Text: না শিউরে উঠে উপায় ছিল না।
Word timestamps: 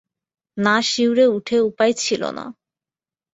না 0.57 0.75
শিউরে 0.81 1.25
উঠে 1.27 1.57
উপায় 1.61 1.93
ছিল 2.03 2.21
না। 2.37 2.45